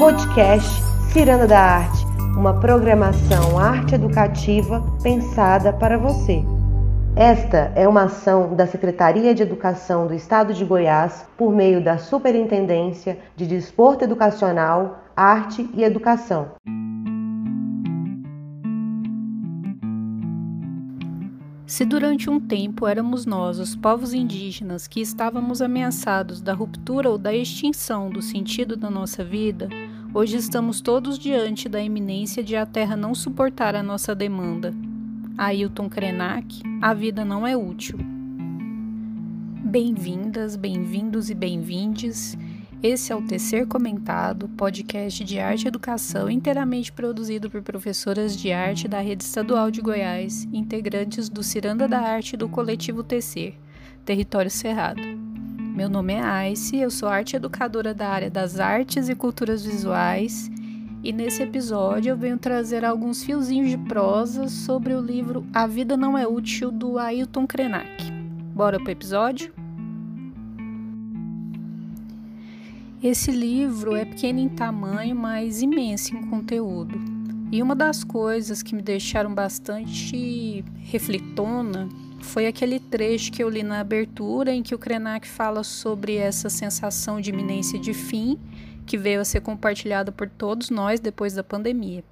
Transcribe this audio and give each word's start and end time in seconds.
Podcast 0.00 0.82
Ciranda 1.12 1.46
da 1.46 1.60
Arte, 1.60 2.06
uma 2.34 2.58
programação 2.58 3.58
arte 3.58 3.94
educativa 3.94 4.82
pensada 5.02 5.74
para 5.74 5.98
você. 5.98 6.42
Esta 7.14 7.70
é 7.76 7.86
uma 7.86 8.04
ação 8.04 8.56
da 8.56 8.66
Secretaria 8.66 9.34
de 9.34 9.42
Educação 9.42 10.06
do 10.06 10.14
Estado 10.14 10.54
de 10.54 10.64
Goiás 10.64 11.26
por 11.36 11.52
meio 11.52 11.84
da 11.84 11.98
Superintendência 11.98 13.18
de 13.36 13.46
Desporto 13.46 14.02
Educacional, 14.02 15.04
Arte 15.14 15.68
e 15.74 15.84
Educação. 15.84 16.52
Se 21.66 21.84
durante 21.84 22.28
um 22.28 22.40
tempo 22.40 22.86
éramos 22.86 23.26
nós, 23.26 23.58
os 23.58 23.76
povos 23.76 24.12
indígenas, 24.12 24.88
que 24.88 25.00
estávamos 25.00 25.62
ameaçados 25.62 26.40
da 26.40 26.52
ruptura 26.52 27.08
ou 27.08 27.16
da 27.16 27.32
extinção 27.32 28.10
do 28.10 28.20
sentido 28.20 28.76
da 28.76 28.90
nossa 28.90 29.22
vida, 29.22 29.68
hoje 30.12 30.36
estamos 30.36 30.80
todos 30.80 31.18
diante 31.18 31.68
da 31.68 31.80
iminência 31.80 32.42
de 32.42 32.56
a 32.56 32.66
Terra 32.66 32.96
não 32.96 33.14
suportar 33.14 33.74
a 33.74 33.82
nossa 33.82 34.14
demanda. 34.14 34.74
Ailton 35.38 35.88
Krenak, 35.88 36.62
a 36.82 36.92
vida 36.92 37.24
não 37.24 37.46
é 37.46 37.56
útil. 37.56 37.98
Bem-vindas, 39.62 40.56
bem-vindos 40.56 41.30
e 41.30 41.34
bem-vindes. 41.34 42.36
Esse 42.82 43.12
é 43.12 43.16
o 43.16 43.22
Tecer 43.22 43.66
Comentado, 43.66 44.48
podcast 44.48 45.22
de 45.22 45.38
arte 45.38 45.64
e 45.64 45.68
educação 45.68 46.30
inteiramente 46.30 46.90
produzido 46.90 47.50
por 47.50 47.62
professoras 47.62 48.36
de 48.36 48.52
arte 48.52 48.88
da 48.88 49.00
Rede 49.00 49.22
Estadual 49.22 49.70
de 49.70 49.80
Goiás, 49.80 50.48
integrantes 50.52 51.28
do 51.28 51.42
Ciranda 51.42 51.86
da 51.86 52.00
Arte 52.00 52.36
do 52.36 52.48
coletivo 52.48 53.04
Tecer, 53.04 53.54
Território 54.04 54.50
Cerrado. 54.50 55.19
Meu 55.80 55.88
nome 55.88 56.12
é 56.12 56.20
Aice, 56.20 56.76
eu 56.76 56.90
sou 56.90 57.08
arte 57.08 57.36
educadora 57.36 57.94
da 57.94 58.06
área 58.06 58.30
das 58.30 58.60
artes 58.60 59.08
e 59.08 59.14
culturas 59.14 59.64
visuais, 59.64 60.50
e 61.02 61.10
nesse 61.10 61.42
episódio 61.42 62.10
eu 62.10 62.18
venho 62.18 62.36
trazer 62.36 62.84
alguns 62.84 63.24
fiozinhos 63.24 63.70
de 63.70 63.78
prosa 63.78 64.46
sobre 64.46 64.92
o 64.92 65.00
livro 65.00 65.42
A 65.54 65.66
Vida 65.66 65.96
Não 65.96 66.18
É 66.18 66.28
Útil 66.28 66.70
do 66.70 66.98
Ailton 66.98 67.46
Krenak. 67.46 68.12
Bora 68.54 68.78
pro 68.78 68.90
episódio? 68.90 69.54
Esse 73.02 73.30
livro 73.30 73.96
é 73.96 74.04
pequeno 74.04 74.38
em 74.38 74.50
tamanho, 74.50 75.16
mas 75.16 75.62
imenso 75.62 76.14
em 76.14 76.20
conteúdo. 76.26 77.00
E 77.50 77.62
uma 77.62 77.74
das 77.74 78.04
coisas 78.04 78.62
que 78.62 78.74
me 78.74 78.82
deixaram 78.82 79.32
bastante 79.34 80.62
refletona 80.82 81.88
foi 82.20 82.46
aquele 82.46 82.78
trecho 82.78 83.32
que 83.32 83.42
eu 83.42 83.48
li 83.48 83.62
na 83.62 83.80
abertura 83.80 84.52
em 84.52 84.62
que 84.62 84.74
o 84.74 84.78
Krenak 84.78 85.26
fala 85.26 85.64
sobre 85.64 86.16
essa 86.16 86.48
sensação 86.48 87.20
de 87.20 87.30
iminência 87.30 87.78
de 87.78 87.92
fim 87.92 88.38
que 88.86 88.98
veio 88.98 89.20
a 89.20 89.24
ser 89.24 89.40
compartilhada 89.40 90.10
por 90.10 90.28
todos 90.28 90.70
nós 90.70 91.00
depois 91.00 91.34
da 91.34 91.44
pandemia. 91.44 92.04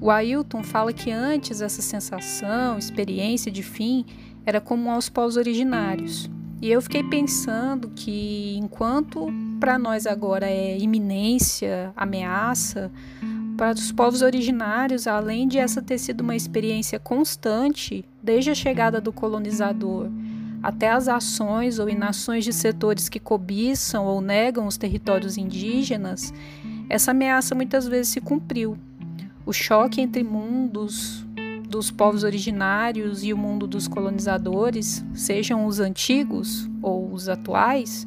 O 0.00 0.10
Ailton 0.10 0.62
fala 0.62 0.92
que 0.92 1.10
antes 1.10 1.60
essa 1.60 1.80
sensação, 1.80 2.78
experiência 2.78 3.50
de 3.50 3.62
fim 3.62 4.04
era 4.44 4.60
comum 4.60 4.90
aos 4.90 5.08
povos 5.08 5.36
originários. 5.36 6.30
E 6.60 6.70
eu 6.70 6.80
fiquei 6.80 7.02
pensando 7.02 7.90
que 7.90 8.56
enquanto 8.56 9.28
para 9.60 9.78
nós 9.78 10.06
agora 10.06 10.46
é 10.46 10.78
iminência, 10.78 11.92
ameaça, 11.96 12.90
para 13.56 13.74
os 13.74 13.92
povos 13.92 14.22
originários, 14.22 15.06
além 15.06 15.46
de 15.46 15.58
essa 15.58 15.80
ter 15.80 15.98
sido 15.98 16.20
uma 16.20 16.36
experiência 16.36 16.98
constante, 16.98 18.04
desde 18.22 18.50
a 18.50 18.54
chegada 18.54 19.00
do 19.00 19.12
colonizador 19.12 20.10
até 20.64 20.90
as 20.90 21.08
ações 21.08 21.78
ou 21.78 21.90
inações 21.90 22.42
de 22.42 22.50
setores 22.50 23.10
que 23.10 23.20
cobiçam 23.20 24.06
ou 24.06 24.22
negam 24.22 24.66
os 24.66 24.78
territórios 24.78 25.36
indígenas, 25.36 26.32
essa 26.88 27.10
ameaça 27.10 27.54
muitas 27.54 27.86
vezes 27.86 28.08
se 28.14 28.20
cumpriu. 28.22 28.78
O 29.44 29.52
choque 29.52 30.00
entre 30.00 30.24
mundos 30.24 31.26
dos 31.68 31.90
povos 31.90 32.24
originários 32.24 33.22
e 33.22 33.30
o 33.30 33.36
mundo 33.36 33.66
dos 33.66 33.86
colonizadores, 33.86 35.04
sejam 35.12 35.66
os 35.66 35.80
antigos 35.80 36.66
ou 36.80 37.12
os 37.12 37.28
atuais, 37.28 38.06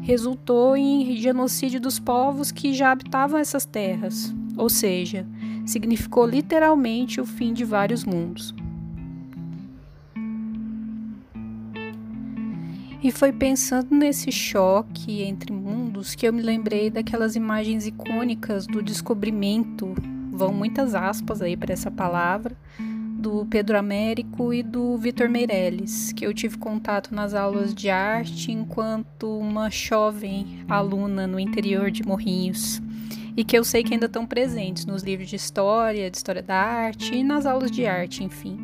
resultou 0.00 0.76
em 0.76 1.16
genocídio 1.16 1.80
dos 1.80 1.98
povos 1.98 2.52
que 2.52 2.72
já 2.72 2.92
habitavam 2.92 3.40
essas 3.40 3.66
terras, 3.66 4.32
ou 4.56 4.68
seja, 4.68 5.26
significou 5.64 6.26
literalmente 6.26 7.20
o 7.20 7.26
fim 7.26 7.52
de 7.52 7.64
vários 7.64 8.04
mundos. 8.04 8.54
E 13.02 13.12
foi 13.12 13.32
pensando 13.32 13.94
nesse 13.94 14.32
choque 14.32 15.22
entre 15.22 15.52
mundos 15.52 16.14
que 16.14 16.26
eu 16.26 16.32
me 16.32 16.42
lembrei 16.42 16.90
daquelas 16.90 17.36
imagens 17.36 17.86
icônicas 17.86 18.66
do 18.66 18.82
descobrimento, 18.82 19.94
vão 20.32 20.52
muitas 20.52 20.94
aspas 20.94 21.40
aí 21.40 21.56
para 21.56 21.72
essa 21.72 21.90
palavra, 21.90 22.56
do 23.16 23.46
Pedro 23.46 23.78
Américo 23.78 24.52
e 24.52 24.62
do 24.62 24.96
Vitor 24.96 25.28
Meirelles, 25.28 26.12
que 26.12 26.26
eu 26.26 26.32
tive 26.32 26.58
contato 26.58 27.14
nas 27.14 27.34
aulas 27.34 27.74
de 27.74 27.90
arte 27.90 28.52
enquanto 28.52 29.38
uma 29.38 29.70
jovem 29.70 30.64
aluna 30.68 31.26
no 31.26 31.38
interior 31.40 31.90
de 31.90 32.06
Morrinhos. 32.06 32.80
E 33.36 33.44
que 33.44 33.56
eu 33.56 33.64
sei 33.64 33.84
que 33.84 33.92
ainda 33.92 34.06
estão 34.06 34.24
presentes 34.24 34.86
nos 34.86 35.02
livros 35.02 35.28
de 35.28 35.36
história, 35.36 36.10
de 36.10 36.16
história 36.16 36.42
da 36.42 36.56
arte 36.56 37.14
e 37.14 37.22
nas 37.22 37.44
aulas 37.44 37.70
de 37.70 37.86
arte, 37.86 38.24
enfim. 38.24 38.58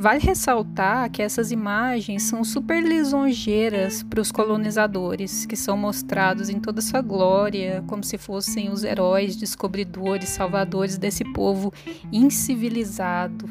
Vale 0.00 0.20
ressaltar 0.20 1.10
que 1.10 1.20
essas 1.20 1.50
imagens 1.50 2.22
são 2.22 2.44
super 2.44 2.80
lisonjeiras 2.82 4.02
para 4.02 4.20
os 4.20 4.30
colonizadores, 4.30 5.44
que 5.44 5.56
são 5.56 5.76
mostrados 5.76 6.48
em 6.48 6.60
toda 6.60 6.80
sua 6.80 7.00
glória, 7.00 7.82
como 7.86 8.04
se 8.04 8.16
fossem 8.16 8.70
os 8.70 8.84
heróis, 8.84 9.34
descobridores, 9.34 10.28
salvadores 10.28 10.96
desse 10.96 11.24
povo 11.32 11.72
incivilizado 12.12 13.48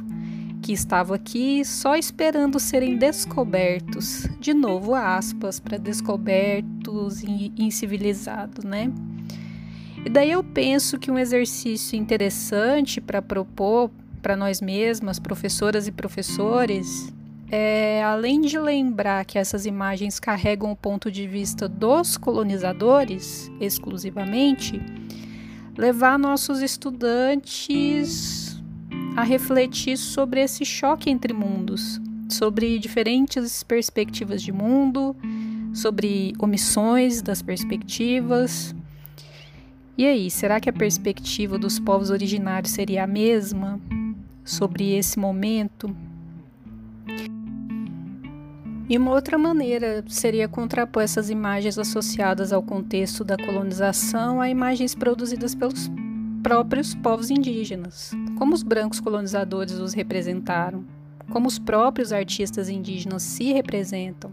que 0.62 0.74
estava 0.74 1.16
aqui 1.16 1.64
só 1.64 1.96
esperando 1.96 2.60
serem 2.60 2.98
descobertos. 2.98 4.28
De 4.40 4.54
novo, 4.54 4.94
aspas, 4.96 5.60
para 5.60 5.78
descobertos 5.78 7.24
e 7.24 7.54
incivilizados, 7.58 8.64
né? 8.64 8.92
E 10.08 10.10
daí 10.10 10.32
eu 10.32 10.42
penso 10.42 10.98
que 10.98 11.12
um 11.12 11.20
exercício 11.20 12.00
interessante 12.00 13.02
para 13.02 13.22
propor 13.22 13.92
para 14.22 14.38
nós 14.38 14.62
mesmas, 14.62 15.20
professoras 15.20 15.86
e 15.86 15.92
professores, 15.92 17.14
é, 17.52 18.02
além 18.02 18.40
de 18.40 18.58
lembrar 18.58 19.26
que 19.26 19.38
essas 19.38 19.66
imagens 19.66 20.18
carregam 20.18 20.72
o 20.72 20.78
ponto 20.78 21.12
de 21.12 21.28
vista 21.28 21.68
dos 21.68 22.16
colonizadores 22.16 23.52
exclusivamente, 23.60 24.82
levar 25.78 26.18
nossos 26.18 26.62
estudantes 26.62 28.58
a 29.14 29.24
refletir 29.24 29.98
sobre 29.98 30.40
esse 30.40 30.64
choque 30.64 31.10
entre 31.10 31.34
mundos, 31.34 32.00
sobre 32.30 32.80
diferentes 32.80 33.62
perspectivas 33.62 34.42
de 34.42 34.54
mundo, 34.54 35.14
sobre 35.74 36.32
omissões 36.40 37.22
das 37.22 37.42
perspectivas. 37.42 38.74
E 39.98 40.06
aí, 40.06 40.30
será 40.30 40.60
que 40.60 40.70
a 40.70 40.74
perspectiva 40.74 41.58
dos 41.58 41.80
povos 41.80 42.12
originários 42.12 42.72
seria 42.72 43.04
a 43.04 43.08
mesma 43.08 43.80
sobre 44.46 44.96
esse 44.96 45.18
momento? 45.18 45.96
E 48.88 48.96
uma 48.96 49.12
outra 49.12 49.40
maneira 49.40 50.06
seria 50.08 50.48
contrapor 50.48 51.02
essas 51.02 51.32
imagens 51.32 51.80
associadas 51.80 52.54
ao 52.54 52.62
contexto 52.62 53.24
da 53.24 53.36
colonização 53.36 54.40
a 54.40 54.48
imagens 54.48 54.94
produzidas 54.94 55.56
pelos 55.56 55.90
próprios 56.44 56.94
povos 56.94 57.32
indígenas, 57.32 58.12
como 58.38 58.54
os 58.54 58.62
brancos 58.62 59.00
colonizadores 59.00 59.80
os 59.80 59.94
representaram, 59.94 60.86
como 61.32 61.48
os 61.48 61.58
próprios 61.58 62.14
artistas 62.14 62.70
indígenas 62.70 63.24
se 63.24 63.52
representam. 63.52 64.32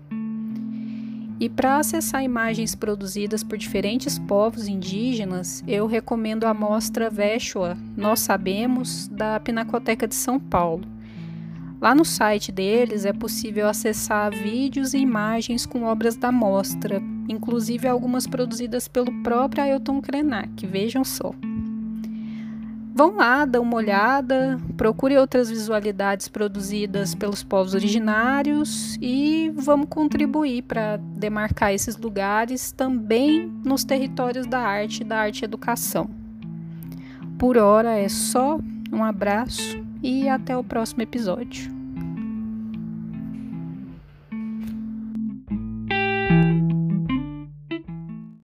E 1.45 1.49
para 1.51 1.77
acessar 1.77 2.25
imagens 2.25 2.75
produzidas 2.75 3.45
por 3.45 3.59
diferentes 3.59 4.19
povos 4.19 4.67
indígenas, 4.67 5.63
eu 5.69 5.87
recomendo 5.87 6.45
a 6.45 6.55
mostra 6.55 7.11
Veshua 7.11 7.77
Nós 7.95 8.21
Sabemos, 8.21 9.09
da 9.09 9.39
Pinacoteca 9.39 10.09
de 10.09 10.15
São 10.15 10.41
Paulo. 10.41 10.89
Lá 11.83 11.95
no 11.95 12.03
site 12.03 12.51
deles 12.51 13.05
é 13.05 13.13
possível 13.13 13.69
acessar 13.69 14.33
vídeos 14.33 14.95
e 14.95 14.99
imagens 15.01 15.67
com 15.67 15.83
obras 15.83 16.17
da 16.17 16.33
mostra, 16.33 17.03
inclusive 17.29 17.87
algumas 17.87 18.27
produzidas 18.27 18.89
pelo 18.89 19.13
próprio 19.23 19.65
Ailton 19.65 20.01
Krenak, 20.01 20.67
vejam 20.67 21.05
só. 21.05 21.31
Vão 22.95 23.17
lá, 23.17 23.45
dão 23.45 23.65
uma 23.65 23.75
olhada, 23.75 24.57
procure 24.77 25.19
outras 25.19 25.51
visualidades 25.51 26.29
produzidas 26.29 27.13
pelos 27.13 27.43
povos 27.43 27.75
originários 27.75 28.97
e 29.03 29.53
vamos 29.57 29.89
contribuir 29.91 30.63
para 30.63 30.97
demarcar 30.97 31.73
esses 31.73 31.97
lugares 31.97 32.71
também 32.71 33.53
nos 33.65 33.83
territórios 33.83 34.47
da 34.47 34.61
arte 34.61 35.01
e 35.01 35.05
da 35.05 35.19
arte 35.19 35.45
educação. 35.45 36.09
Por 37.37 37.59
hora 37.59 37.99
é 37.99 38.09
só, 38.09 38.61
um 38.93 39.03
abraço 39.03 39.85
e 40.01 40.29
até 40.29 40.57
o 40.57 40.63
próximo 40.63 41.03
episódio. 41.03 41.84